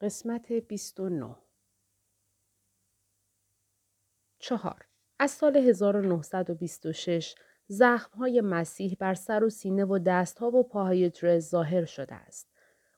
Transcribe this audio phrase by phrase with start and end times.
[0.00, 1.36] قسمت 29
[4.38, 4.86] چهار
[5.18, 7.34] از سال 1926
[8.18, 12.48] های مسیح بر سر و سینه و دستها و پاهای ترز ظاهر شده است.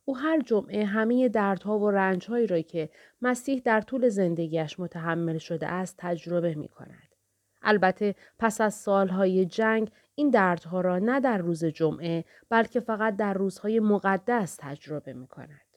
[0.05, 2.91] او هر جمعه همه دردها و رنجهایی را که
[3.23, 7.15] مسیح در طول زندگیش متحمل شده است تجربه می کند.
[7.63, 13.35] البته پس از سالهای جنگ این دردها را نه در روز جمعه بلکه فقط در
[13.35, 15.68] روزهای مقدس تجربه می کند.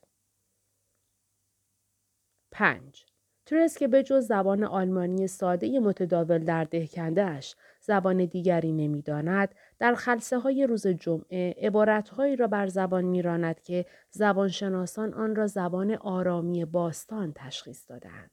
[2.51, 3.05] 5.
[3.45, 9.95] ترس که به جز زبان آلمانی ساده متداول در دهکنده اش زبان دیگری نمی‌داند در
[9.95, 16.65] خلصه های روز جمعه عبارتهایی را بر زبان میراند که زبانشناسان آن را زبان آرامی
[16.65, 18.31] باستان تشخیص دادند.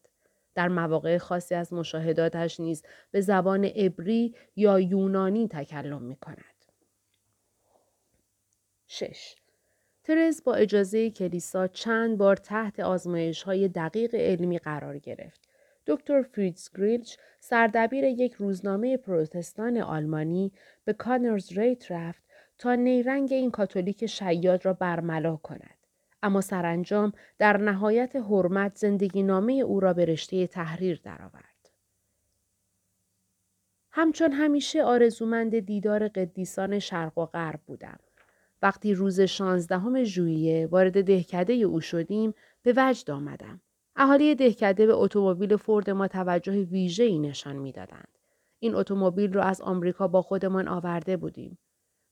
[0.55, 6.64] در مواقع خاصی از مشاهداتش نیز به زبان عبری یا یونانی تکلم می کند.
[8.87, 9.34] 6.
[10.09, 15.48] ترز با اجازه کلیسا چند بار تحت آزمایش های دقیق علمی قرار گرفت.
[15.87, 20.53] دکتر فریدز گریلچ سردبیر یک روزنامه پروتستان آلمانی
[20.84, 22.23] به کانرز ریت رفت
[22.59, 25.77] تا نیرنگ این کاتولیک شیاد را برملا کند.
[26.22, 31.70] اما سرانجام در نهایت حرمت زندگی نامه او را به رشته تحریر درآورد.
[33.91, 37.98] همچون همیشه آرزومند دیدار قدیسان شرق و غرب بودم.
[38.62, 43.61] وقتی روز شانزدهم ژوئیه وارد دهکده او شدیم به وجد آمدم.
[43.97, 48.19] اهالی دهکده به اتومبیل فورد ما توجه ویژه‌ای نشان می‌دادند.
[48.59, 51.59] این اتومبیل را از آمریکا با خودمان آورده بودیم.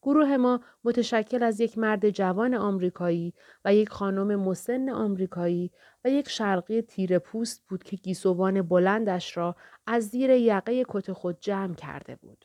[0.02, 5.70] گروه ما متشکل از یک مرد جوان آمریکایی و یک خانم مسن آمریکایی
[6.04, 11.40] و یک شرقی تیر پوست بود که گیسوان بلندش را از زیر یقه کت خود
[11.40, 12.44] جمع کرده بود.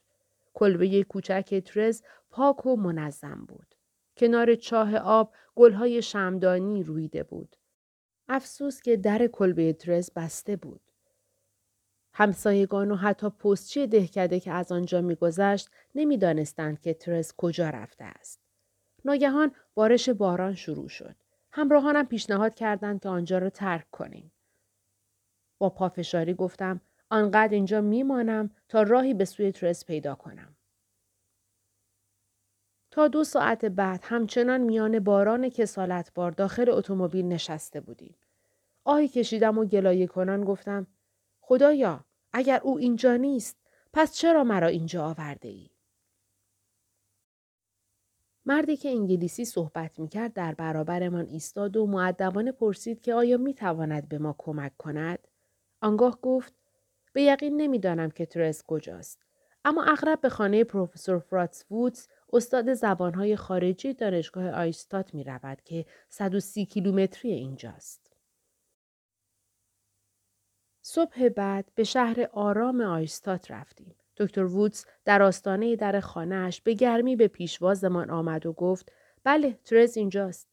[0.54, 3.71] کلبه کوچک ترز پاک و منظم بود.
[4.22, 7.56] کنار چاه آب گلهای شمدانی رویده بود.
[8.28, 10.82] افسوس که در کلبه ترز بسته بود.
[12.14, 18.42] همسایگان و حتی پستچی دهکده که از آنجا میگذشت نمی‌دانستند که ترز کجا رفته است.
[19.06, 21.16] ناگهان بارش باران شروع شد.
[21.52, 24.32] همراهانم پیشنهاد کردند که آنجا را ترک کنیم.
[25.58, 30.56] با پافشاری گفتم آنقدر اینجا میمانم تا راهی به سوی ترز پیدا کنم.
[32.92, 38.16] تا دو ساعت بعد همچنان میان باران کسالت بار داخل اتومبیل نشسته بودیم.
[38.84, 40.88] آهی کشیدم و گلایه کنان گفتم
[41.42, 43.58] خدایا اگر او اینجا نیست
[43.94, 45.70] پس چرا مرا اینجا آورده ای؟
[48.46, 53.54] مردی که انگلیسی صحبت می کرد در برابرمان ایستاد و معدبانه پرسید که آیا می
[53.54, 55.28] تواند به ما کمک کند؟
[55.82, 56.54] آنگاه گفت
[57.14, 59.20] به یقین نمی‌دانم که ترس کجاست.
[59.66, 65.86] اما اغرب به خانه پروفسور فراتس وودز استاد زبانهای خارجی دانشگاه آیستات می رود که
[66.10, 68.12] 130 کیلومتری اینجاست.
[70.82, 73.96] صبح بعد به شهر آرام آیستات رفتیم.
[74.18, 78.92] دکتر وودز در آستانه در خانهاش به گرمی به پیشوازمان آمد و گفت
[79.24, 80.48] بله ترز اینجاست.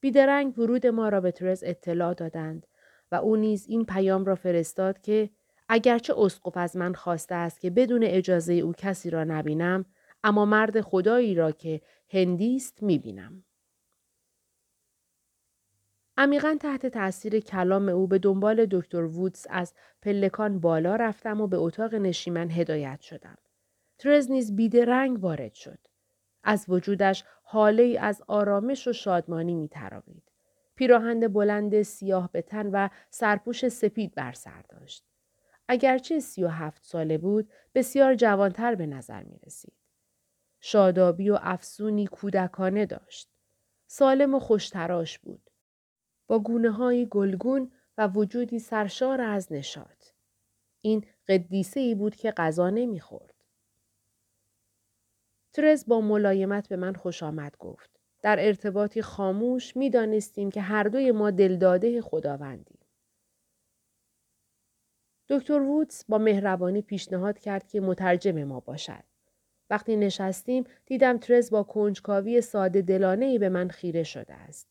[0.00, 2.66] بیدرنگ ورود ما را به ترز اطلاع دادند
[3.12, 5.30] و او نیز این پیام را فرستاد که
[5.68, 9.84] اگرچه اسقف از من خواسته است که بدون اجازه او کسی را نبینم
[10.24, 13.44] اما مرد خدایی را که هندی است می‌بینم.
[16.16, 21.56] عمیقا تحت تاثیر کلام او به دنبال دکتر وودز از پلکان بالا رفتم و به
[21.56, 23.38] اتاق نشیمن هدایت شدم.
[23.98, 25.78] ترز نیز رنگ وارد شد.
[26.44, 30.22] از وجودش حاله ای از آرامش و شادمانی می تراوید.
[30.74, 35.04] پیراهند بلند سیاه به تن و سرپوش سپید بر سر داشت.
[35.68, 39.79] اگرچه سی و هفت ساله بود بسیار جوانتر به نظر می رسید.
[40.60, 43.30] شادابی و افسونی کودکانه داشت.
[43.86, 45.50] سالم و خوشتراش بود.
[46.26, 50.06] با گونه های گلگون و وجودی سرشار از نشاط.
[50.80, 53.34] این قدیسه ای بود که غذا نمی‌خورد.
[55.52, 57.90] ترز با ملایمت به من خوش آمد گفت.
[58.22, 62.78] در ارتباطی خاموش می دانستیم که هر دوی ما دلداده خداوندیم.
[65.28, 69.09] دکتر وودز با مهربانی پیشنهاد کرد که مترجم ما باشد.
[69.70, 74.68] وقتی نشستیم دیدم ترز با کنجکاوی ساده دلانه ای به من خیره شده است.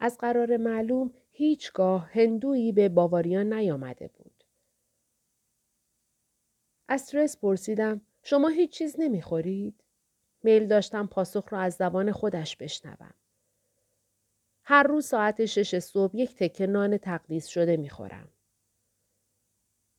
[0.00, 4.44] از قرار معلوم هیچگاه هندویی به باواریان نیامده بود.
[6.88, 9.84] از ترز پرسیدم شما هیچ چیز نمی‌خورید؟
[10.42, 13.14] میل داشتم پاسخ را از زبان خودش بشنوم.
[14.64, 18.28] هر روز ساعت شش صبح یک تکه نان تقدیس شده می‌خورم.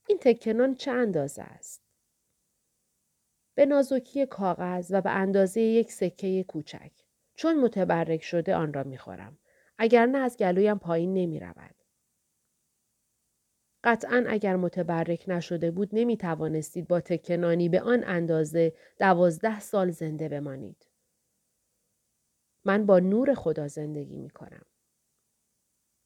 [0.07, 1.88] این تکه نان چه اندازه است؟
[3.59, 6.91] به نازکی کاغذ و به اندازه یک سکه کوچک.
[7.35, 9.37] چون متبرک شده آن را می‌خورم.
[9.77, 11.75] اگر نه از گلویم پایین نمی رود.
[13.83, 20.29] قطعا اگر متبرک نشده بود نمی توانستید با تکنانی به آن اندازه دوازده سال زنده
[20.29, 20.87] بمانید.
[22.65, 24.65] من با نور خدا زندگی می کنم.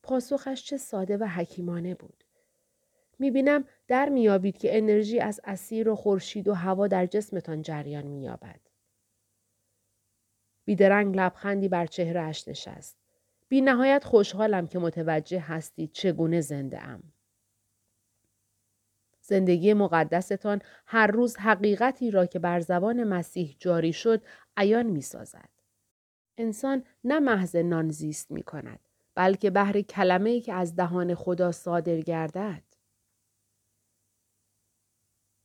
[0.03, 2.23] پاسخش چه ساده و حکیمانه بود.
[3.19, 8.07] می بینم در میابید که انرژی از اسیر و خورشید و هوا در جسمتان جریان
[8.07, 8.59] مییابد.
[10.65, 12.97] بیدرنگ لبخندی بر چهرهش نشست.
[13.47, 17.03] بی نهایت خوشحالم که متوجه هستید چگونه زنده ام.
[19.21, 24.23] زندگی مقدستان هر روز حقیقتی را که بر زبان مسیح جاری شد
[24.57, 25.49] عیان می سازد.
[26.37, 28.79] انسان نه محض نان زیست می کند
[29.15, 32.72] بلکه بهر کلمه ای که از دهان خدا صادر گردد.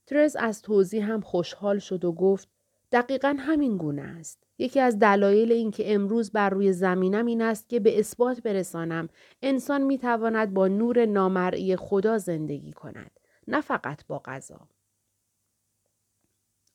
[0.09, 2.47] ترز از توضیح هم خوشحال شد و گفت
[2.91, 4.43] دقیقا همین گونه است.
[4.57, 9.09] یکی از دلایل اینکه امروز بر روی زمینم این است که به اثبات برسانم
[9.41, 13.19] انسان می تواند با نور نامرئی خدا زندگی کند.
[13.47, 14.67] نه فقط با غذا.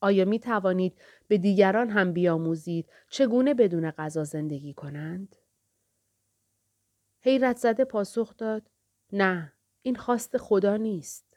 [0.01, 0.99] آیا می توانید
[1.29, 5.37] به دیگران هم بیاموزید چگونه بدون غذا زندگی کنند؟
[7.21, 8.63] حیرت زده پاسخ داد
[9.13, 9.53] نه
[9.83, 11.34] این خواست خدا نیست.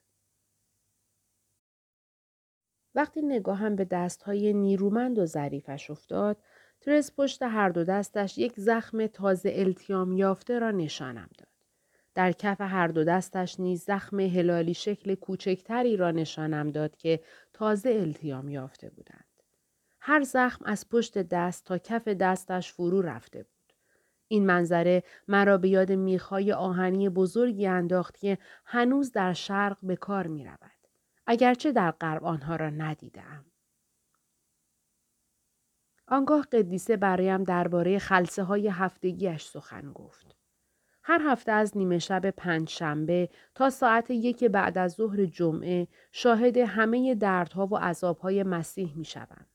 [2.97, 6.38] وقتی نگاهم به دستهای نیرومند و ظریفش افتاد
[6.81, 11.47] ترس پشت هر دو دستش یک زخم تازه التیام یافته را نشانم داد.
[12.15, 17.19] در کف هر دو دستش نیز زخم هلالی شکل کوچکتری را نشانم داد که
[17.53, 19.44] تازه التیام یافته بودند.
[19.99, 23.73] هر زخم از پشت دست تا کف دستش فرو رفته بود.
[24.27, 30.27] این منظره مرا به یاد میخای آهنی بزرگی انداخت که هنوز در شرق به کار
[30.27, 30.76] می رود.
[31.27, 33.45] اگرچه در غرب آنها را ندیدم.
[36.07, 40.35] آنگاه قدیسه برایم درباره خلصه های هفتگیش سخن گفت.
[41.03, 46.57] هر هفته از نیمه شب پنج شنبه تا ساعت یک بعد از ظهر جمعه شاهد
[46.57, 49.47] همه دردها و عذابهای مسیح می شوند.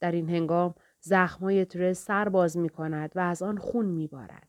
[0.00, 4.48] در این هنگام زخمهای ترس سر باز می کند و از آن خون می بارد.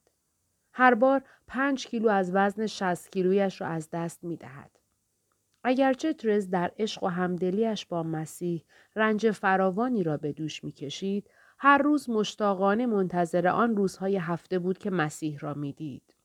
[0.74, 4.80] هر بار پنج کیلو از وزن شست کیلویش را از دست می دهد.
[5.68, 8.64] اگرچه ترز در عشق و همدلیش با مسیح
[8.96, 14.78] رنج فراوانی را به دوش می کشید، هر روز مشتاقانه منتظر آن روزهای هفته بود
[14.78, 16.16] که مسیح را می‌دید.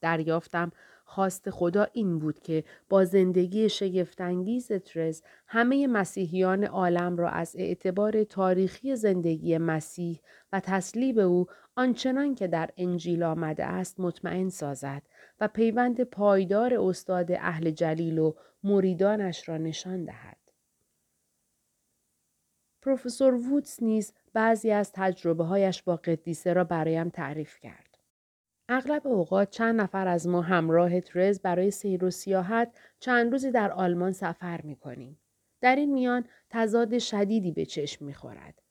[0.00, 0.72] دریافتم
[1.04, 8.24] خواست خدا این بود که با زندگی شگفتانگیز ترز همه مسیحیان عالم را از اعتبار
[8.24, 10.20] تاریخی زندگی مسیح
[10.52, 11.46] و تسلیب او
[11.76, 15.02] آنچنان که در انجیل آمده است مطمئن سازد
[15.40, 18.34] و پیوند پایدار استاد اهل جلیل و
[18.64, 20.36] مریدانش را نشان دهد.
[22.82, 27.83] پروفسور وودز نیز بعضی از تجربه هایش با قدیسه را برایم تعریف کرد.
[28.68, 33.72] اغلب اوقات چند نفر از ما همراه ترز برای سیر و سیاحت چند روزی در
[33.72, 35.20] آلمان سفر می کنیم.
[35.60, 38.62] در این میان تضاد شدیدی به چشم می خورد.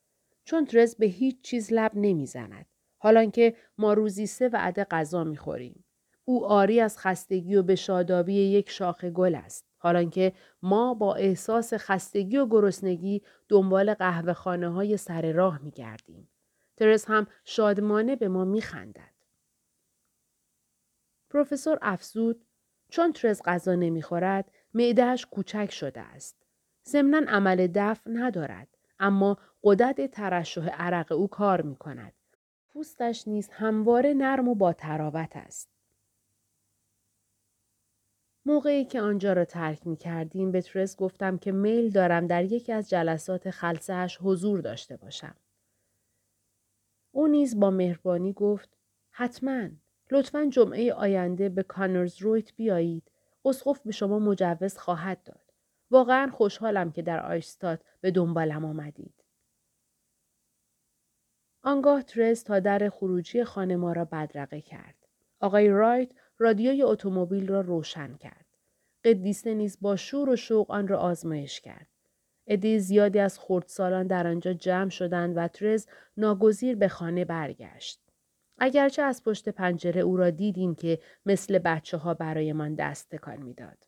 [0.43, 2.65] چون ترز به هیچ چیز لب نمی زند.
[2.97, 5.83] حالان که ما روزی سه وعده غذا می خوریم.
[6.25, 9.65] او آری از خستگی و به شادابی یک شاخه گل است.
[9.77, 16.29] حالانکه ما با احساس خستگی و گرسنگی دنبال قهوه خانه های سر راه می گردیم.
[16.77, 19.12] ترس هم شادمانه به ما می خندد.
[21.33, 22.45] پروفسور افزود
[22.89, 26.45] چون ترس غذا نمی‌خورد معدهش کوچک شده است.
[26.87, 28.67] ضمنا عمل دفع ندارد
[28.99, 32.13] اما قدرت ترشح عرق او کار می کند.
[32.69, 35.69] پوستش نیز همواره نرم و با تراوت است.
[38.45, 42.71] موقعی که آنجا را ترک می کردیم به ترس گفتم که میل دارم در یکی
[42.71, 45.35] از جلسات خلصهش حضور داشته باشم.
[47.11, 48.77] او نیز با مهربانی گفت
[49.11, 49.69] حتما
[50.11, 53.11] لطفا جمعه آینده به کانرز رویت بیایید.
[53.45, 55.53] اسقف به شما مجوز خواهد داد.
[55.91, 59.23] واقعا خوشحالم که در آیستاد به دنبالم آمدید.
[61.63, 64.95] آنگاه ترس تا در خروجی خانه ما را بدرقه کرد.
[65.39, 68.45] آقای رایت رادیوی اتومبیل را روشن کرد.
[69.03, 71.87] قدیسه نیز با شور و شوق آن را آزمایش کرد.
[72.47, 78.02] عده زیادی از خردسالان در آنجا جمع شدند و ترز ناگزیر به خانه برگشت.
[78.65, 83.87] اگرچه از پشت پنجره او را دیدیم که مثل بچه ها برایمان دست تکان می‌داد.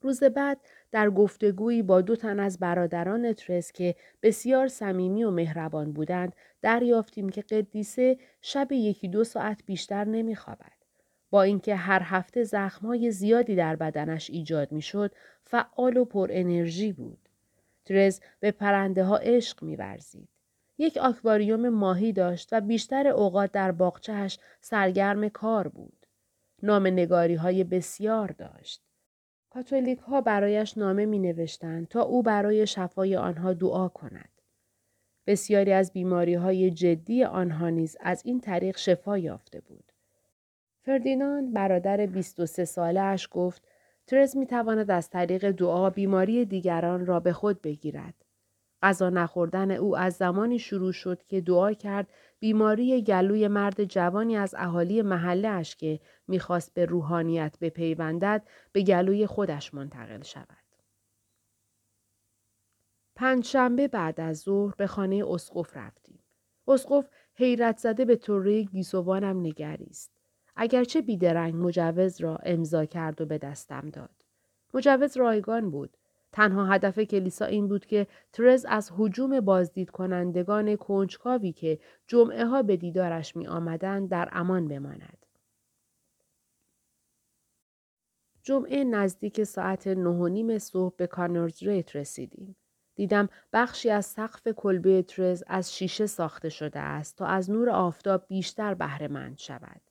[0.00, 0.60] روز بعد
[0.92, 7.28] در گفتگویی با دو تن از برادران ترس که بسیار صمیمی و مهربان بودند دریافتیم
[7.28, 10.78] که قدیسه شب یکی دو ساعت بیشتر نمیخوابد.
[11.30, 15.14] با اینکه هر هفته زخمهای زیادی در بدنش ایجاد می‌شد
[15.44, 17.28] فعال و پر انرژی بود.
[17.84, 20.28] ترز به پرنده ها عشق میورزید.
[20.78, 26.06] یک آکواریوم ماهی داشت و بیشتر اوقات در باغچهش سرگرم کار بود.
[26.62, 28.82] نام نگاری های بسیار داشت.
[29.50, 34.28] کاتولیک ها برایش نامه می نوشتند تا او برای شفای آنها دعا کند.
[35.26, 39.92] بسیاری از بیماری های جدی آنها نیز از این طریق شفا یافته بود.
[40.82, 43.62] فردیناند برادر 23 ساله اش گفت
[44.06, 48.27] ترز می تواند از طریق دعا بیماری دیگران را به خود بگیرد.
[48.82, 52.08] غذا نخوردن او از زمانی شروع شد که دعا کرد
[52.38, 59.26] بیماری گلوی مرد جوانی از اهالی محله اش که می‌خواست به روحانیت بپیوندد به گلوی
[59.26, 60.68] خودش منتقل شود.
[63.14, 66.18] پنجشنبه بعد از ظهر به خانه اسقف رفتیم.
[66.68, 70.12] اسقف حیرت زده به طوری گیسوانم نگریست.
[70.56, 74.24] اگرچه بیدرنگ مجوز را امضا کرد و به دستم داد.
[74.74, 75.97] مجوز رایگان بود.
[76.38, 82.62] تنها هدف کلیسا این بود که ترز از حجوم بازدید کنندگان کنجکاوی که جمعه ها
[82.62, 85.26] به دیدارش می آمدن در امان بماند.
[88.42, 92.56] جمعه نزدیک ساعت نه و نیم صبح به کانرز ریت رسیدیم.
[92.94, 98.24] دیدم بخشی از سقف کلبه ترز از شیشه ساخته شده است تا از نور آفتاب
[98.28, 99.87] بیشتر بهره شود.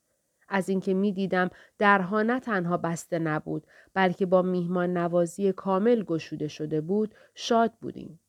[0.50, 6.48] از اینکه می دیدم درها نه تنها بسته نبود بلکه با میهمان نوازی کامل گشوده
[6.48, 8.20] شده بود شاد بودیم.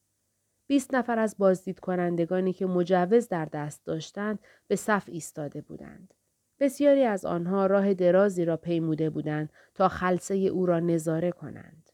[0.66, 6.14] بیست نفر از بازدید کنندگانی که مجوز در دست داشتند به صف ایستاده بودند.
[6.60, 11.87] بسیاری از آنها راه درازی را پیموده بودند تا خلصه او را نظاره کنند.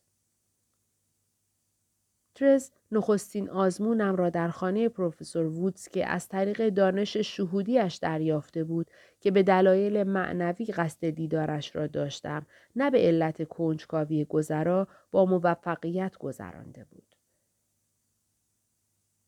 [2.35, 8.91] ترز نخستین آزمونم را در خانه پروفسور وودز که از طریق دانش شهودیش دریافته بود
[9.21, 16.17] که به دلایل معنوی قصد دیدارش را داشتم نه به علت کنجکاوی گذرا با موفقیت
[16.19, 17.15] گذرانده بود.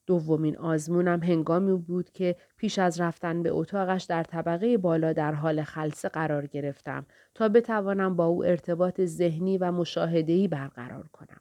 [0.06, 5.62] دومین آزمونم هنگامی بود که پیش از رفتن به اتاقش در طبقه بالا در حال
[5.62, 11.40] خلصه قرار گرفتم تا بتوانم با او ارتباط ذهنی و مشاهدهی برقرار کنم.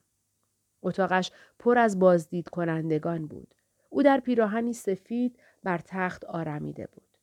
[0.85, 3.55] اتاقش پر از بازدید کنندگان بود.
[3.89, 7.17] او در پیراهنی سفید بر تخت آرمیده بود.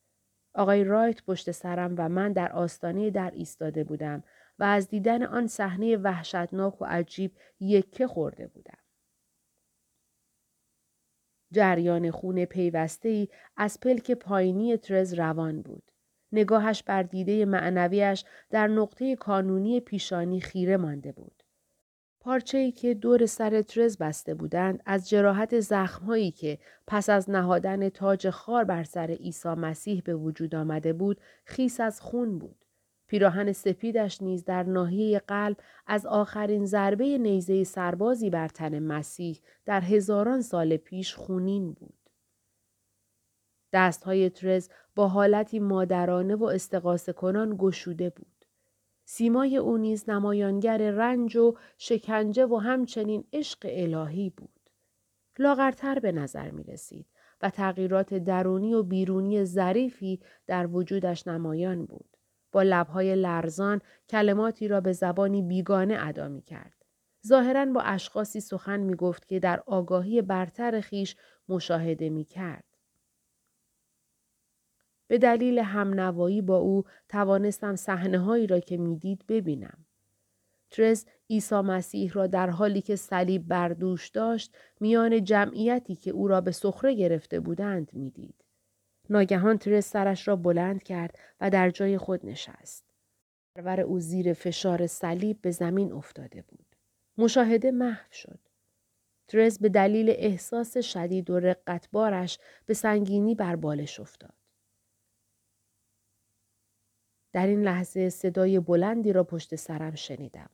[0.55, 4.25] آقای رایت پشت سرم و من در آستانه در ایستاده بودم
[4.59, 8.79] و از دیدن آن صحنه وحشتناک و عجیب یکه خورده بودم.
[11.53, 15.83] جریان خون پیوسته ای از پلک پایینی ترز روان بود.
[16.33, 21.42] نگاهش بر دیده معنویش در نقطه کانونی پیشانی خیره مانده بود.
[22.55, 28.31] ای که دور سر ترز بسته بودند از جراحت زخمهایی که پس از نهادن تاج
[28.31, 32.65] خار بر سر عیسی مسیح به وجود آمده بود خیس از خون بود.
[33.07, 39.81] پیراهن سپیدش نیز در ناحیه قلب از آخرین ضربه نیزه سربازی بر تن مسیح در
[39.81, 42.11] هزاران سال پیش خونین بود.
[43.73, 48.32] دستهای ترز با حالتی مادرانه و استقاسه کنان گشوده بود.
[49.05, 54.61] سیمای او نیز نمایانگر رنج و شکنجه و همچنین عشق الهی بود.
[55.39, 57.07] لاغرتر به نظر می رسید
[57.43, 62.17] و تغییرات درونی و بیرونی ظریفی در وجودش نمایان بود.
[62.53, 66.85] با لبهای لرزان کلماتی را به زبانی بیگانه ادا می کرد.
[67.27, 71.17] ظاهرا با اشخاصی سخن می گفت که در آگاهی برتر خیش
[71.49, 72.72] مشاهده می کرد.
[75.13, 79.87] به دلیل همنوایی با او توانستم صحنه هایی را که می‌دید ببینم.
[80.71, 86.41] ترز عیسی مسیح را در حالی که صلیب بردوش داشت میان جمعیتی که او را
[86.41, 88.45] به سخره گرفته بودند می‌دید.
[89.11, 92.85] ناگهان ترز سرش را بلند کرد و در جای خود نشست.
[93.55, 96.67] پرور او زیر فشار صلیب به زمین افتاده بود.
[97.19, 98.39] مشاهده محو شد.
[99.29, 104.42] ترز به دلیل احساس شدید و رقتبارش به سنگینی بر بالش افتاد.
[107.33, 110.51] در این لحظه صدای بلندی را پشت سرم شنیدم.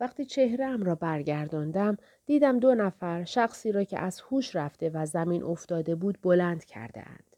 [0.00, 5.42] وقتی چهرهام را برگرداندم دیدم دو نفر شخصی را که از هوش رفته و زمین
[5.42, 7.36] افتاده بود بلند کرده اند.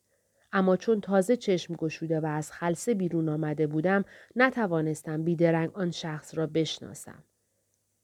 [0.53, 4.05] اما چون تازه چشم گشوده و از خلصه بیرون آمده بودم
[4.37, 7.25] نتوانستم بیدرنگ آن شخص را بشناسم.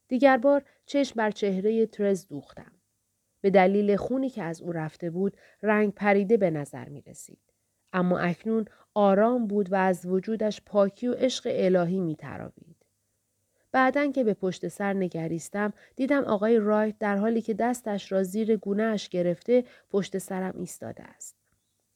[0.08, 2.72] دیگر بار چشم بر چهره ترز دوختم.
[3.40, 7.40] به دلیل خونی که از او رفته بود رنگ پریده به نظر می رسید.
[7.92, 12.76] اما اکنون آرام بود و از وجودش پاکی و عشق الهی می تراوید.
[13.72, 18.56] بعدن که به پشت سر نگریستم دیدم آقای رایت در حالی که دستش را زیر
[18.56, 21.36] گونهش گرفته پشت سرم ایستاده است.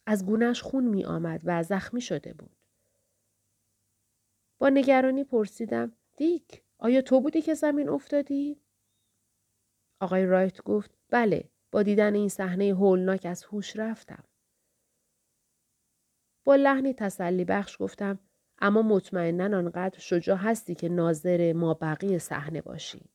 [0.06, 2.56] از گونهش خون می آمد و زخمی شده بود.
[4.58, 8.60] با نگرانی پرسیدم دیک آیا تو بودی که زمین افتادی؟
[10.00, 14.24] آقای رایت گفت بله با دیدن این صحنه هولناک از هوش رفتم.
[16.44, 18.18] با لحنی تسلی بخش گفتم
[18.58, 23.10] اما مطمئنا آنقدر شجاع هستی که ناظر ما بقیه صحنه باشی.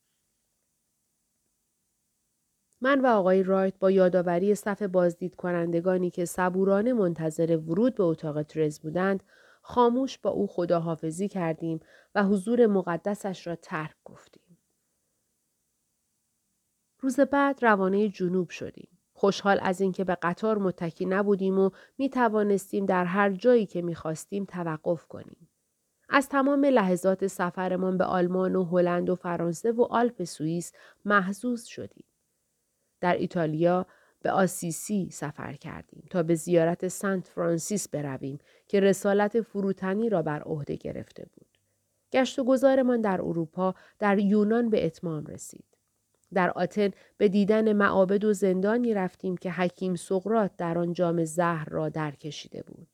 [2.80, 8.42] من و آقای رایت با یادآوری صف بازدید کنندگانی که صبورانه منتظر ورود به اتاق
[8.42, 9.22] ترز بودند
[9.62, 11.80] خاموش با او خداحافظی کردیم
[12.14, 14.58] و حضور مقدسش را ترک گفتیم.
[17.00, 18.99] روز بعد روانه جنوب شدیم.
[19.20, 23.94] خوشحال از اینکه به قطار متکی نبودیم و می توانستیم در هر جایی که می
[23.94, 25.48] خواستیم توقف کنیم.
[26.08, 30.72] از تمام لحظات سفرمان به آلمان و هلند و فرانسه و آلپ سوئیس
[31.04, 32.04] محزوز شدیم.
[33.00, 33.86] در ایتالیا
[34.22, 40.42] به آسیسی سفر کردیم تا به زیارت سنت فرانسیس برویم که رسالت فروتنی را بر
[40.42, 41.58] عهده گرفته بود.
[42.12, 45.79] گشت و گذارمان در اروپا در یونان به اتمام رسید.
[46.34, 51.68] در آتن به دیدن معابد و زندانی رفتیم که حکیم سقرات در آن جام زهر
[51.68, 52.88] را در کشیده بود.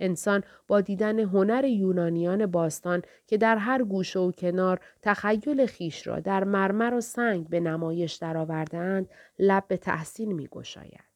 [0.00, 6.20] انسان با دیدن هنر یونانیان باستان که در هر گوشه و کنار تخیل خیش را
[6.20, 11.10] در مرمر و سنگ به نمایش درآوردهاند لب به تحسین می گشاید.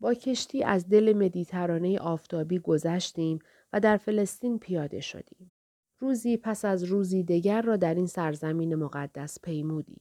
[0.00, 3.38] با کشتی از دل مدیترانه آفتابی گذشتیم
[3.72, 5.50] و در فلسطین پیاده شدیم.
[5.98, 10.00] روزی پس از روزی دیگر را در این سرزمین مقدس پیمودیم.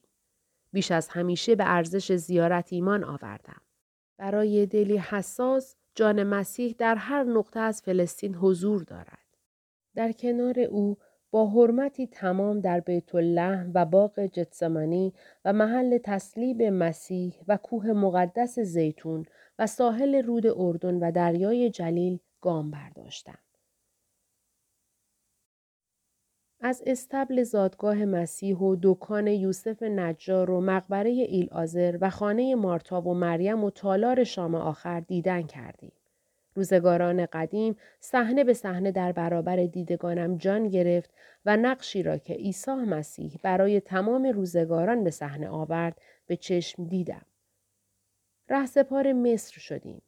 [0.72, 3.62] بیش از همیشه به ارزش زیارت ایمان آوردم.
[4.18, 9.26] برای دلی حساس جان مسیح در هر نقطه از فلسطین حضور دارد.
[9.96, 10.98] در کنار او
[11.32, 15.14] با حرمتی تمام در بیت الله و باغ جتسمانی
[15.46, 19.26] و محل تسلیب مسیح و کوه مقدس زیتون
[19.60, 23.38] و ساحل رود اردن و دریای جلیل گام برداشتم.
[26.68, 33.02] از استبل زادگاه مسیح و دکان یوسف نجار و مقبره ایل آزر و خانه مارتا
[33.02, 35.92] و مریم و تالار شام آخر دیدن کردیم.
[36.54, 41.14] روزگاران قدیم صحنه به صحنه در برابر دیدگانم جان گرفت
[41.46, 47.26] و نقشی را که عیسی مسیح برای تمام روزگاران به صحنه آورد به چشم دیدم.
[48.50, 50.02] رهسپار مصر شدیم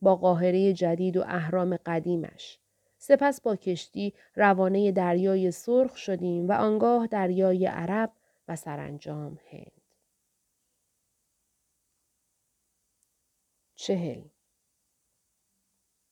[0.00, 2.58] با قاهره جدید و اهرام قدیمش.
[3.06, 8.12] سپس با کشتی روانه دریای سرخ شدیم و آنگاه دریای عرب
[8.48, 9.82] و سرانجام هند.
[13.74, 14.22] چهل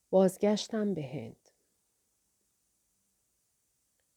[0.09, 1.49] بازگشتم به هند.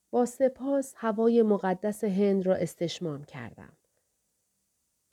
[0.09, 3.77] با سپاس هوای مقدس هند را استشمام کردم.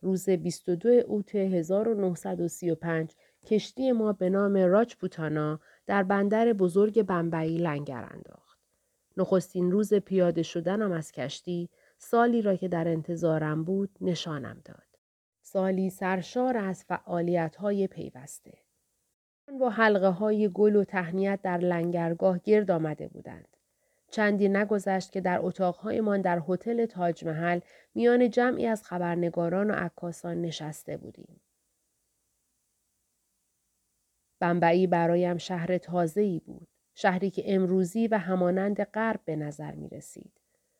[0.00, 3.14] روز 22 اوت 1935
[3.46, 8.58] کشتی ما به نام راج بوتانا در بندر بزرگ بمبئی لنگر انداخت.
[9.16, 11.68] نخستین روز پیاده شدنم از کشتی
[11.98, 14.98] سالی را که در انتظارم بود نشانم داد.
[15.42, 18.52] سالی سرشار از فعالیت های پیوسته.
[19.60, 23.48] با حلقه های گل و تهنیت در لنگرگاه گرد آمده بودند.
[24.10, 27.60] چندی نگذشت که در اتاقهایمان در هتل تاج محل
[27.94, 31.40] میان جمعی از خبرنگاران و عکاسان نشسته بودیم.
[34.44, 36.68] بمبئی برایم شهر تازه‌ای بود.
[36.94, 40.32] شهری که امروزی و همانند غرب به نظر می رسید.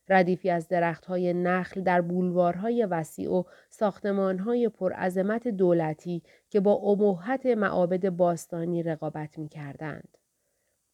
[0.08, 8.08] ردیفی از درختهای نخل در بولوارهای وسیع و ساختمانهای پرعظمت دولتی که با ابهت معابد
[8.08, 10.18] باستانی رقابت می کردند.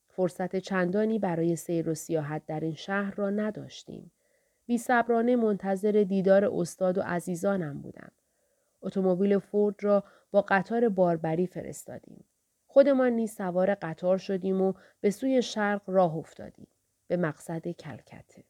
[0.09, 4.11] فرصت چندانی برای سیر و سیاحت در این شهر را نداشتیم.
[4.66, 8.12] بی صبرانه منتظر دیدار استاد و عزیزانم بودم.
[8.83, 12.24] اتومبیل فورد را با قطار باربری فرستادیم.
[12.72, 16.66] خودمان نیز سوار قطار شدیم و به سوی شرق راه افتادیم.
[17.09, 18.44] به مقصد کلکته.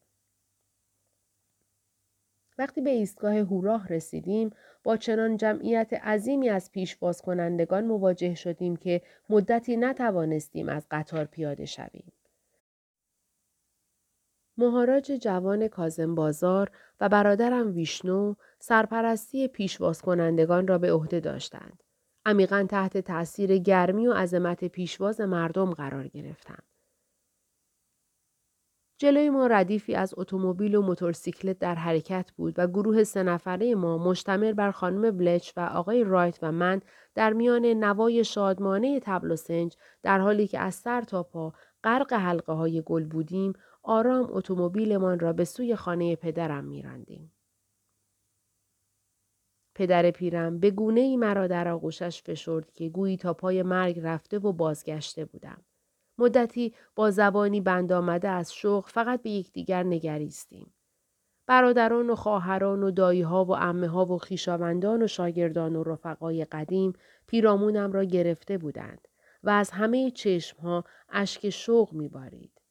[2.57, 4.49] وقتی به ایستگاه هوراه رسیدیم
[4.83, 11.65] با چنان جمعیت عظیمی از پیشواز کنندگان مواجه شدیم که مدتی نتوانستیم از قطار پیاده
[11.65, 12.11] شویم.
[14.57, 21.83] مهاراج جوان کازم بازار و برادرم ویشنو سرپرستی پیشواز کنندگان را به عهده داشتند.
[22.25, 26.63] عمیقا تحت تأثیر گرمی و عظمت پیشواز مردم قرار گرفتند.
[29.01, 33.97] جلوی ما ردیفی از اتومبیل و موتورسیکلت در حرکت بود و گروه سه نفره ما
[33.97, 36.81] مشتمل بر خانم بلچ و آقای رایت و من
[37.15, 41.53] در میان نوای شادمانه تبل و سنج در حالی که از سر تا پا
[41.83, 43.53] غرق حلقه های گل بودیم
[43.83, 47.31] آرام اتومبیلمان را به سوی خانه پدرم میراندیم.
[49.75, 54.39] پدر پیرم به گونه ای مرا در آغوشش فشرد که گویی تا پای مرگ رفته
[54.39, 55.61] و بازگشته بودم.
[56.17, 60.73] مدتی با زبانی بند آمده از شوق فقط به یکدیگر نگریستیم.
[61.47, 66.93] برادران و خواهران و داییها و امه ها و خیشاوندان و شاگردان و رفقای قدیم
[67.27, 69.07] پیرامونم را گرفته بودند
[69.43, 72.61] و از همه چشمها اشک شوق میبارید.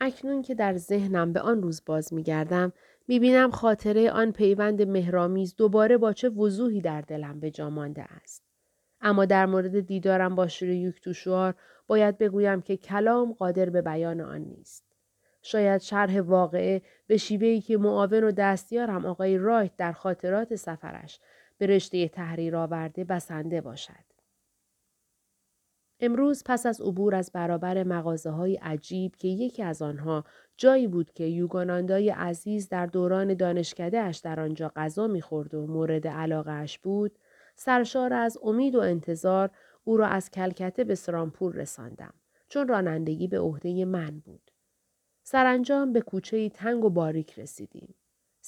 [0.00, 2.72] اکنون که در ذهنم به آن روز باز میگردم
[3.10, 8.44] می‌بینم خاطره آن پیوند مهرامیز دوباره با چه وضوحی در دلم به جا مانده است.
[9.00, 11.54] اما در مورد دیدارم با شیریوک توشوار
[11.86, 14.84] باید بگویم که کلام قادر به بیان آن نیست.
[15.42, 21.20] شاید شرح واقعه به شیوهی که معاون و دستیارم آقای رایت در خاطرات سفرش
[21.58, 24.09] به رشته تحریر آورده بسنده باشد.
[26.00, 30.24] امروز پس از عبور از برابر مغازه های عجیب که یکی از آنها
[30.56, 36.66] جایی بود که یوگاناندای عزیز در دوران دانشکده در آنجا غذا می‌خورد و مورد علاقه
[36.82, 37.18] بود،
[37.56, 39.50] سرشار از امید و انتظار
[39.84, 42.14] او را از کلکته به سرامپور رساندم
[42.48, 44.50] چون رانندگی به عهده من بود.
[45.22, 47.94] سرانجام به کوچه تنگ و باریک رسیدیم.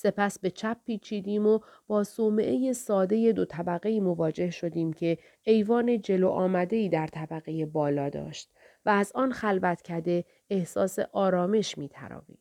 [0.03, 6.29] سپس به چپ پیچیدیم و با صومعه ساده دو طبقه مواجه شدیم که ایوان جلو
[6.29, 8.51] آمده ای در طبقه بالا داشت
[8.87, 12.39] و از آن خلوت کده احساس آرامش می تراوید.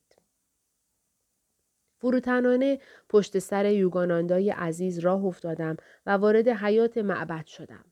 [1.98, 7.86] فروتنانه پشت سر یوگاناندای عزیز راه افتادم و وارد حیات معبد شدم.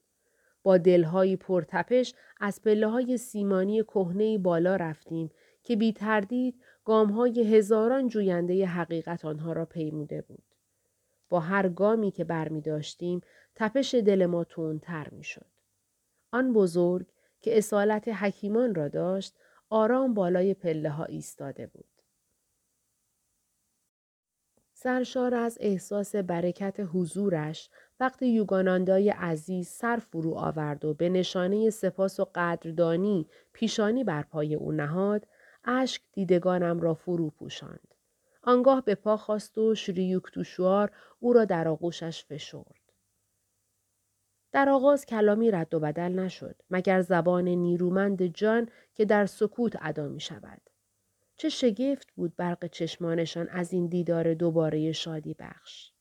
[0.63, 5.31] با دلهایی پرتپش از پله های سیمانی کهنه بالا رفتیم
[5.63, 10.43] که بی تردید گام های هزاران جوینده حقیقت آنها را پیموده بود.
[11.29, 13.21] با هر گامی که برمی داشتیم
[13.55, 15.45] تپش دل ما تونتر می شد.
[16.31, 17.07] آن بزرگ
[17.41, 19.35] که اصالت حکیمان را داشت
[19.69, 21.89] آرام بالای پله ها ایستاده بود.
[24.73, 32.19] سرشار از احساس برکت حضورش وقتی یوگاناندای عزیز سر فرو آورد و به نشانه سپاس
[32.19, 35.27] و قدردانی پیشانی بر پای او نهاد
[35.71, 37.95] اشک دیدگانم را فرو پوشاند.
[38.43, 42.93] آنگاه به پا خواست و شریوک توشوار او را در آغوشش فشرد.
[44.51, 50.07] در آغاز کلامی رد و بدل نشد مگر زبان نیرومند جان که در سکوت ادا
[50.07, 50.61] می شود.
[51.35, 55.91] چه شگفت بود برق چشمانشان از این دیدار دوباره شادی بخش.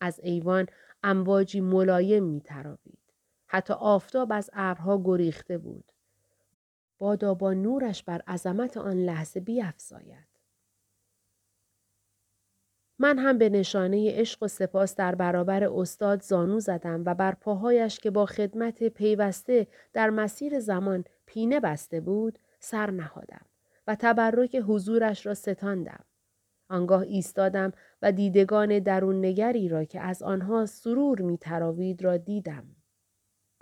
[0.00, 0.66] از ایوان
[1.02, 2.98] امواجی ملایم می تراوید.
[3.46, 5.92] حتی آفتاب از ابرها گریخته بود.
[6.98, 10.36] بادا با نورش بر عظمت آن لحظه بیافزاید.
[12.98, 17.98] من هم به نشانه عشق و سپاس در برابر استاد زانو زدم و بر پاهایش
[17.98, 23.46] که با خدمت پیوسته در مسیر زمان پینه بسته بود سر نهادم
[23.86, 26.04] و تبرک حضورش را ستاندم.
[26.68, 32.75] آنگاه ایستادم و دیدگان درون نگری را که از آنها سرور می تراوید را دیدم.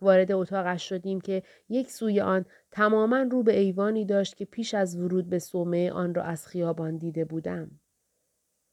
[0.02, 4.96] وارد اتاقش شدیم که یک سوی آن تماما رو به ایوانی داشت که پیش از
[4.96, 7.70] ورود به صومعه آن را از خیابان دیده بودم.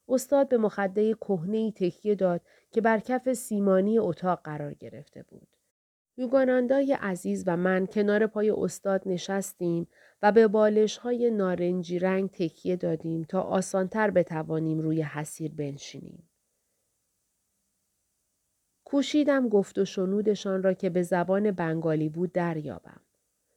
[0.07, 5.47] استاد به مخده کهنه تکیه داد که بر کف سیمانی اتاق قرار گرفته بود.
[6.17, 9.87] یوگاناندای عزیز و من کنار پای استاد نشستیم
[10.21, 16.30] و به بالش های نارنجی رنگ تکیه دادیم تا آسانتر بتوانیم روی حسیر بنشینیم.
[18.91, 23.01] کوشیدم گفت و شنودشان را که به زبان بنگالی بود دریابم.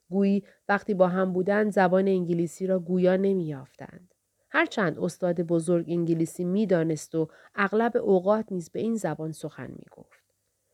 [0.09, 4.13] گویی وقتی با هم بودند زبان انگلیسی را گویا نمیافتند.
[4.49, 10.23] هرچند استاد بزرگ انگلیسی می‌دانست و اغلب اوقات نیز به این زبان سخن می گفت.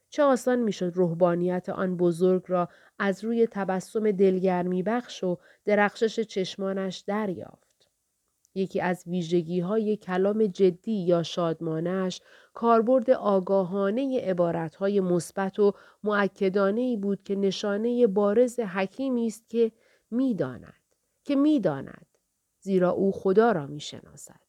[0.10, 2.70] چه آسان می‌شد روحانیت آن بزرگ را
[3.00, 7.71] از روی تبسم دلگرمی بخش و درخشش چشمانش دریافت.
[8.56, 12.22] یکی از ویژگی های کلام جدی یا شادمانش
[12.54, 19.72] کاربرد آگاهانه عبارت های مثبت و معکدانه ای بود که نشانه بارز حکیمی است که
[20.12, 20.82] می‌داند
[21.24, 22.08] که می‌داند
[22.60, 24.40] زیرا او خدا را می‌شناسد.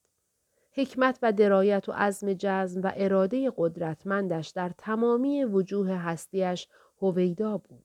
[0.73, 6.69] حکمت و درایت و عزم جزم و اراده قدرتمندش در تمامی وجوه هستیش
[7.03, 7.85] هویدا بود.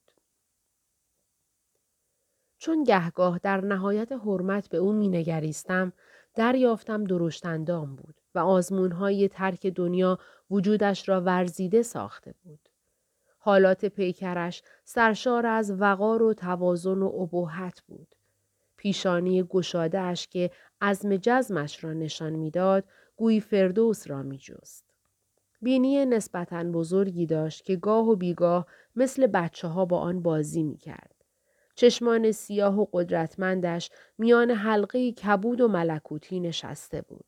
[2.58, 5.94] چون گهگاه در نهایت حرمت به او مینگریستم
[6.38, 10.20] دریافتم درشتندام بود و آزمونهای ترک دنیا
[10.52, 12.70] وجودش را ورزیده ساخته بود.
[13.38, 18.16] حالات پیکرش سرشار از وقار و توازن و ابهت بود.
[18.78, 22.84] پیشانی گشادهش که عزم جزمش را نشان می‌داد
[23.16, 24.86] گویی فردوس را می جست.
[25.62, 30.78] بینی نسبتا بزرگی داشت که گاه و بیگاه مثل بچه ها با آن بازی می
[30.78, 31.17] کرد.
[31.78, 37.26] چشمان سیاه و قدرتمندش میان حلقه کبود و ملکوتی نشسته بود.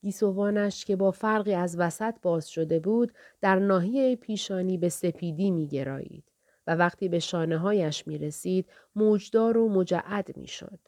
[0.00, 5.68] گیسوانش که با فرقی از وسط باز شده بود در ناحیه پیشانی به سپیدی می
[5.68, 6.24] گرایید
[6.66, 10.78] و وقتی به شانه هایش می رسید موجدار و مجعد می شد.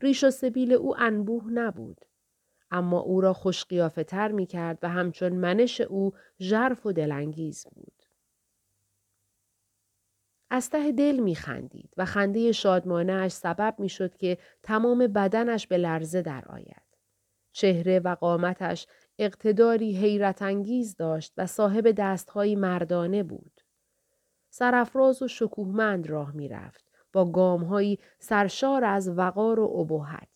[0.00, 2.00] ریش و سبیل او انبوه نبود.
[2.70, 3.64] اما او را خوش
[4.06, 7.93] تر می کرد و همچون منش او ژرف و دلانگیز بود.
[10.54, 15.76] از ته دل می خندید و خنده شادمانه سبب می شد که تمام بدنش به
[15.76, 16.82] لرزه درآید.
[17.52, 18.86] چهره و قامتش
[19.18, 23.60] اقتداری حیرت انگیز داشت و صاحب دستهایی مردانه بود.
[24.50, 30.33] سرفراز و شکوهمند راه می رفت با گامهایی سرشار از وقار و ابهت.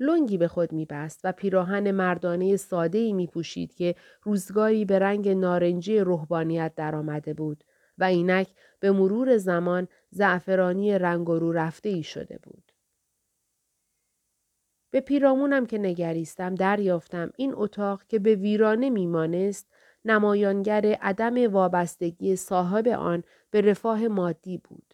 [0.00, 5.28] لنگی به خود می بست و پیراهن مردانه ساده می پوشید که روزگاری به رنگ
[5.28, 7.64] نارنجی روحانیت درآمده بود
[7.98, 8.48] و اینک
[8.80, 12.72] به مرور زمان زعفرانی رنگ و رو رفته ای شده بود.
[14.90, 19.70] به پیرامونم که نگریستم دریافتم این اتاق که به ویرانه میمانست
[20.04, 24.93] نمایانگر عدم وابستگی صاحب آن به رفاه مادی بود.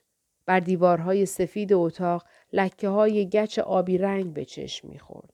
[0.50, 5.32] بر دیوارهای سفید اتاق لکه های گچ آبی رنگ به چشم می‌خورد.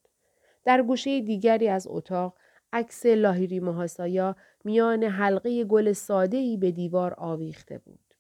[0.64, 2.35] در گوشه دیگری از اتاق
[2.72, 8.14] عکس لاهیری محاسایا میان حلقه گل ساده ای به دیوار آویخته بود.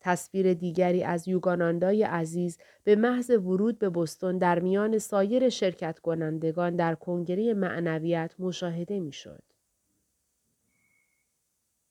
[0.00, 6.76] تصویر دیگری از یوگاناندای عزیز به محض ورود به بستون در میان سایر شرکت کنندگان
[6.76, 9.42] در کنگره معنویت مشاهده می‌شد.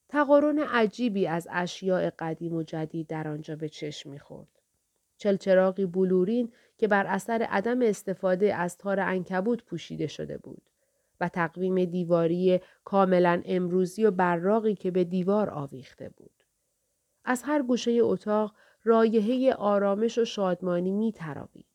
[0.08, 4.48] تقارن عجیبی از اشیاء قدیم و جدید در آنجا به چشم می‌خورد.
[5.16, 10.62] چلچراغی بلورین که بر اثر عدم استفاده از تار انکبوت پوشیده شده بود
[11.20, 16.44] و تقویم دیواری کاملا امروزی و براقی که به دیوار آویخته بود.
[17.24, 21.66] از هر گوشه اتاق رایحه آرامش و شادمانی می ترابید.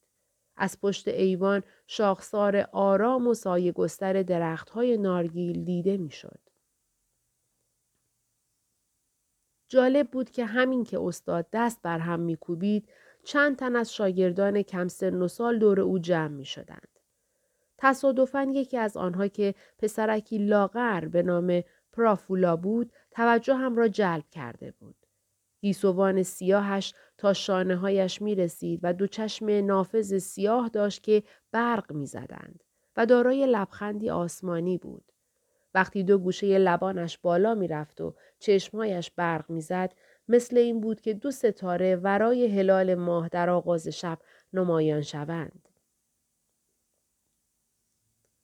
[0.57, 6.39] از پشت ایوان شاخسار آرام و سایه گستر درختهای نارگیل دیده می‌شد.
[9.73, 12.89] جالب بود که همین که استاد دست بر هم میکوبید
[13.23, 16.99] چند تن از شاگردان کم سن و سال دور او جمع می شدند.
[17.77, 24.23] تصادفاً یکی از آنها که پسرکی لاغر به نام پرافولا بود توجه هم را جلب
[24.31, 24.95] کرده بود.
[25.61, 31.91] گیسوان سیاهش تا شانه هایش می رسید و دو چشم نافذ سیاه داشت که برق
[31.91, 32.63] می زدند
[32.97, 35.12] و دارای لبخندی آسمانی بود.
[35.73, 39.93] وقتی دو گوشه لبانش بالا می رفت و چشمهایش برق می زد
[40.27, 44.19] مثل این بود که دو ستاره ورای هلال ماه در آغاز شب
[44.53, 45.69] نمایان شوند.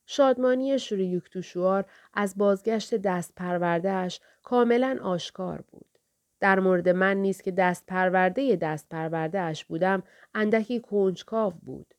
[0.05, 5.99] شادمانی شوریوکتوشوار از بازگشت دست پروردهش کاملا آشکار بود.
[6.39, 11.93] در مورد من نیست که دست پرورده دست پرورده اش بودم اندکی کنجکاو بود.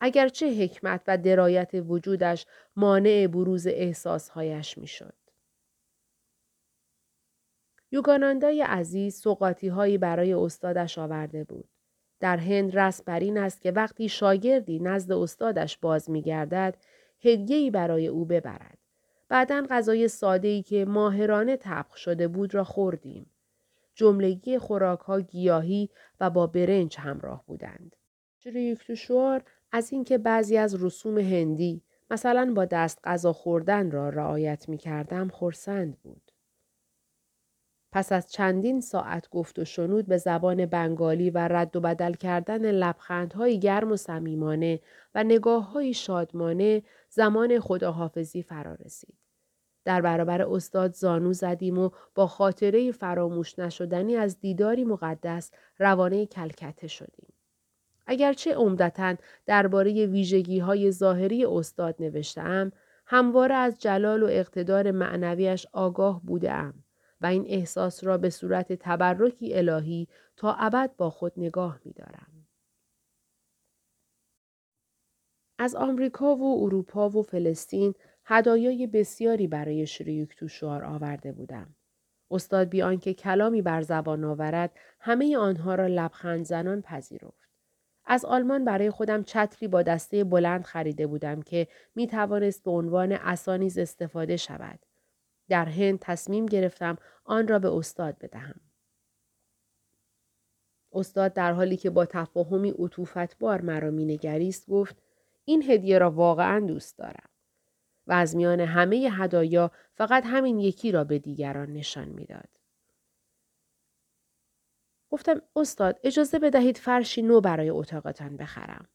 [0.00, 5.14] اگرچه حکمت و درایت وجودش مانع بروز احساسهایش می‌شد.
[7.90, 11.68] یوگاناندای عزیز سوقاتی هایی برای استادش آورده بود.
[12.20, 16.76] در هند رسم بر این است که وقتی شاگردی نزد استادش باز می گردد،
[17.24, 18.78] هدیه‌ای برای او ببرد.
[19.28, 23.30] بعدا غذای ساده ای که ماهرانه طبخ شده بود را خوردیم.
[23.94, 27.96] جملگی خوراک ها گیاهی و با برنج همراه بودند.
[28.96, 34.78] شوار از اینکه بعضی از رسوم هندی مثلا با دست غذا خوردن را رعایت می
[34.78, 36.32] کردم خورسند بود.
[37.92, 42.70] پس از چندین ساعت گفت و شنود به زبان بنگالی و رد و بدل کردن
[42.70, 44.80] لبخندهای گرم و صمیمانه
[45.14, 49.14] و نگاه شادمانه زمان خداحافظی فرا رسید.
[49.84, 56.86] در برابر استاد زانو زدیم و با خاطره فراموش نشدنی از دیداری مقدس روانه کلکته
[56.86, 57.35] شدیم.
[58.06, 59.16] اگرچه عمدتا
[59.46, 62.72] درباره ویژگی های ظاهری استاد نوشتم،
[63.06, 66.74] همواره از جلال و اقتدار معنویش آگاه بودم
[67.20, 72.46] و این احساس را به صورت تبرکی الهی تا ابد با خود نگاه می دارم.
[75.58, 81.74] از آمریکا و اروپا و فلسطین هدایای بسیاری برای شریوک توشوار آورده بودم.
[82.30, 87.45] استاد بی آنکه کلامی بر زبان آورد همه آنها را لبخند زنان پذیرفت.
[88.06, 93.12] از آلمان برای خودم چتری با دسته بلند خریده بودم که می توانست به عنوان
[93.12, 94.78] اسانیز استفاده شود.
[95.48, 98.60] در هند تصمیم گرفتم آن را به استاد بدهم.
[100.92, 102.74] استاد در حالی که با تفاهمی
[103.40, 104.96] بار مرا مینگریست گفت
[105.44, 107.28] این هدیه را واقعا دوست دارم.
[108.06, 112.55] و از میان همه هدایا فقط همین یکی را به دیگران نشان می‌داد.
[115.16, 118.88] گفتم استاد اجازه بدهید فرشی نو برای اتاقتان بخرم.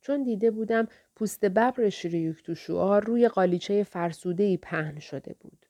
[0.00, 5.66] چون دیده بودم پوست ببر شریوک تو شعار روی قالیچه فرسوده پهن شده بود.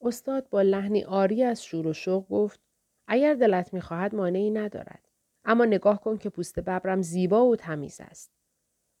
[0.00, 2.60] استاد با لحنی آری از شور و شوق گفت
[3.06, 5.08] اگر دلت می‌خواهد مانعی ندارد.
[5.44, 8.32] اما نگاه کن که پوست ببرم زیبا و تمیز است.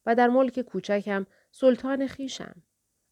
[0.06, 2.62] و در ملک کوچکم سلطان خیشم.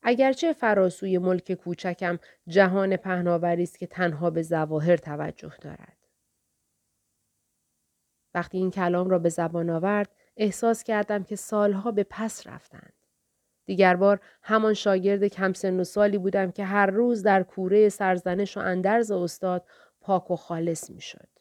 [0.03, 5.97] اگرچه فراسوی ملک کوچکم جهان پهناوری است که تنها به زواهر توجه دارد.
[8.35, 12.93] وقتی این کلام را به زبان آورد احساس کردم که سالها به پس رفتند.
[13.67, 18.57] دیگر بار همان شاگرد کم سن و سالی بودم که هر روز در کوره سرزنش
[18.57, 19.67] و اندرز استاد
[20.01, 21.40] پاک و خالص می شد.